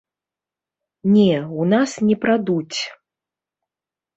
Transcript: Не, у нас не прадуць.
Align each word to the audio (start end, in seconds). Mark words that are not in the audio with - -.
Не, 1.17 1.35
у 1.65 1.67
нас 1.73 1.91
не 2.07 2.15
прадуць. 2.25 2.79